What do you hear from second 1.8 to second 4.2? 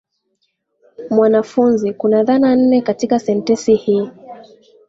kuna dhana nne katika sentensi hii.